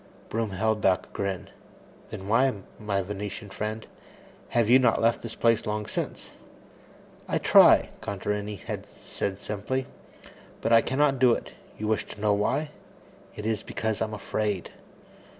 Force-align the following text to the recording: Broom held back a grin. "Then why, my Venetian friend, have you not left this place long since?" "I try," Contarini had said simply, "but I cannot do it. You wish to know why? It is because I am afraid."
Broom 0.29 0.49
held 0.49 0.81
back 0.81 1.05
a 1.05 1.09
grin. 1.09 1.51
"Then 2.09 2.27
why, 2.27 2.51
my 2.79 3.03
Venetian 3.03 3.51
friend, 3.51 3.85
have 4.49 4.67
you 4.67 4.79
not 4.79 4.99
left 4.99 5.21
this 5.21 5.35
place 5.35 5.67
long 5.67 5.85
since?" 5.85 6.31
"I 7.27 7.37
try," 7.37 7.89
Contarini 8.01 8.55
had 8.55 8.87
said 8.87 9.37
simply, 9.37 9.85
"but 10.59 10.73
I 10.73 10.81
cannot 10.81 11.19
do 11.19 11.33
it. 11.33 11.51
You 11.77 11.87
wish 11.87 12.05
to 12.07 12.19
know 12.19 12.33
why? 12.33 12.71
It 13.35 13.45
is 13.45 13.61
because 13.61 14.01
I 14.01 14.05
am 14.05 14.15
afraid." 14.15 14.71